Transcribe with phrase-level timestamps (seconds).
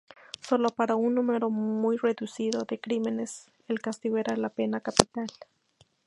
[0.41, 5.27] Solo para un número muy reducido de crímenes el castigo era la pena capital.